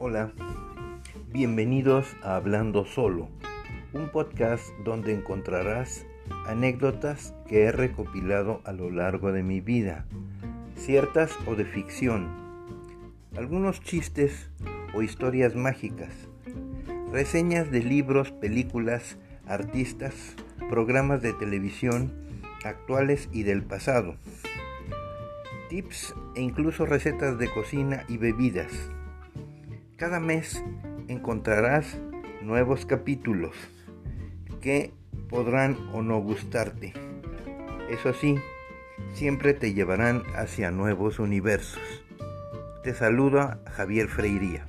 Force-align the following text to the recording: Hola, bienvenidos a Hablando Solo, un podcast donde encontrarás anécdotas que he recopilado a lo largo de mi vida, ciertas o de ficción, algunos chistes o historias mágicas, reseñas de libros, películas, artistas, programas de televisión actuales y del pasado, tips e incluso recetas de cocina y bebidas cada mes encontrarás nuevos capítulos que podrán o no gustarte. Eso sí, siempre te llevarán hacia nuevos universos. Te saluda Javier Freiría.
Hola, 0.00 0.30
bienvenidos 1.32 2.06
a 2.22 2.36
Hablando 2.36 2.84
Solo, 2.84 3.28
un 3.92 4.10
podcast 4.10 4.64
donde 4.84 5.12
encontrarás 5.12 6.06
anécdotas 6.46 7.34
que 7.48 7.64
he 7.64 7.72
recopilado 7.72 8.60
a 8.64 8.70
lo 8.70 8.90
largo 8.90 9.32
de 9.32 9.42
mi 9.42 9.60
vida, 9.60 10.06
ciertas 10.76 11.36
o 11.48 11.56
de 11.56 11.64
ficción, 11.64 12.28
algunos 13.36 13.80
chistes 13.80 14.50
o 14.94 15.02
historias 15.02 15.56
mágicas, 15.56 16.28
reseñas 17.10 17.68
de 17.72 17.82
libros, 17.82 18.30
películas, 18.30 19.18
artistas, 19.48 20.36
programas 20.70 21.22
de 21.22 21.32
televisión 21.32 22.12
actuales 22.64 23.28
y 23.32 23.42
del 23.42 23.64
pasado, 23.64 24.14
tips 25.68 26.14
e 26.36 26.40
incluso 26.40 26.86
recetas 26.86 27.36
de 27.36 27.50
cocina 27.50 28.04
y 28.06 28.16
bebidas 28.16 28.92
cada 29.98 30.20
mes 30.20 30.64
encontrarás 31.08 31.98
nuevos 32.40 32.86
capítulos 32.86 33.56
que 34.60 34.92
podrán 35.28 35.76
o 35.92 36.02
no 36.02 36.20
gustarte. 36.20 36.92
Eso 37.90 38.14
sí, 38.14 38.36
siempre 39.12 39.54
te 39.54 39.74
llevarán 39.74 40.22
hacia 40.36 40.70
nuevos 40.70 41.18
universos. 41.18 41.82
Te 42.84 42.94
saluda 42.94 43.60
Javier 43.72 44.06
Freiría. 44.06 44.68